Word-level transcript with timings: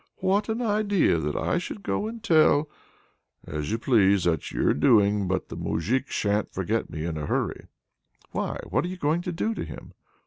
"What 0.17 0.49
an 0.49 0.63
idea! 0.63 1.19
that 1.19 1.35
I 1.35 1.59
should 1.59 1.83
go 1.83 2.07
and 2.07 2.23
tell" 2.23 2.67
"As 3.45 3.69
you 3.71 3.77
please; 3.77 4.23
that's 4.23 4.51
your 4.51 4.73
doing! 4.73 5.27
But 5.27 5.49
that 5.49 5.59
Moujik 5.59 6.07
sha'n't 6.07 6.51
forget 6.51 6.89
me 6.89 7.05
in 7.05 7.17
a 7.19 7.27
hurry!" 7.27 7.67
"Why, 8.31 8.59
what 8.67 8.83
are 8.83 8.87
you 8.87 8.97
going 8.97 9.21
to 9.21 9.31
do 9.31 9.53
to 9.53 9.63
him?" 9.63 9.93